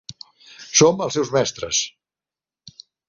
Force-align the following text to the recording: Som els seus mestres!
Som 0.79 1.03
els 1.07 1.17
seus 1.19 1.31
mestres! 1.37 1.83